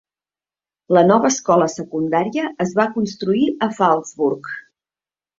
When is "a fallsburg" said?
3.67-4.49